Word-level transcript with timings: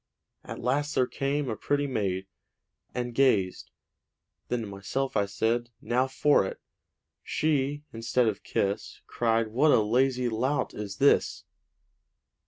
At 0.43 0.57
last 0.63 0.95
there 0.95 1.05
came 1.05 1.47
a 1.47 1.55
pretty 1.55 1.85
maid, 1.85 2.25
And 2.95 3.13
gazed; 3.13 3.69
then 4.47 4.61
to 4.61 4.65
myself 4.65 5.15
I 5.15 5.27
said, 5.27 5.69
'Now 5.79 6.07
for 6.07 6.43
it!' 6.43 6.59
She, 7.21 7.83
instead 7.93 8.27
of 8.27 8.41
kiss, 8.41 9.01
Cried, 9.05 9.49
'What 9.49 9.69
a 9.69 9.79
lazy 9.83 10.27
lout 10.27 10.73
is 10.73 10.97
this!' 10.97 11.43